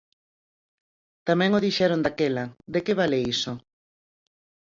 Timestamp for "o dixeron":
1.57-2.03